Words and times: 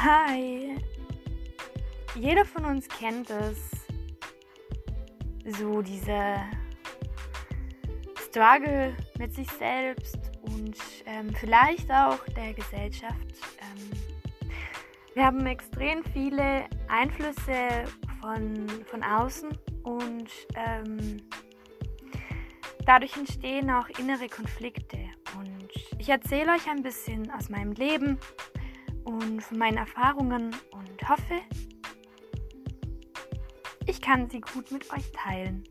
Hi. 0.00 0.76
Jeder 2.14 2.44
von 2.44 2.64
uns 2.66 2.86
kennt 2.86 3.30
es. 3.30 3.58
So 5.58 5.82
diese 5.82 6.36
Struggle 8.28 8.94
mit 9.18 9.34
sich 9.34 9.50
selbst 9.50 10.18
und 10.42 10.76
ähm, 11.04 11.34
vielleicht 11.34 11.90
auch 11.90 12.20
der 12.36 12.54
Gesellschaft. 12.54 13.26
Ähm, 13.60 13.90
wir 15.14 15.24
haben 15.24 15.44
extrem 15.46 16.04
viele 16.04 16.66
Einflüsse 16.86 17.84
von, 18.20 18.68
von 18.84 19.02
außen 19.02 19.48
und 19.82 20.30
ähm, 20.54 21.16
dadurch 22.86 23.16
entstehen 23.16 23.68
auch 23.68 23.88
innere 23.98 24.28
Konflikte. 24.28 24.98
Und 25.36 25.72
ich 25.98 26.08
erzähle 26.08 26.52
euch 26.52 26.70
ein 26.70 26.84
bisschen 26.84 27.32
aus 27.32 27.48
meinem 27.48 27.72
Leben 27.72 28.16
und 29.08 29.42
von 29.42 29.56
meinen 29.56 29.78
Erfahrungen 29.78 30.54
und 30.70 31.08
hoffe, 31.08 31.40
ich 33.86 34.02
kann 34.02 34.28
sie 34.28 34.40
gut 34.40 34.70
mit 34.70 34.92
euch 34.92 35.10
teilen. 35.12 35.64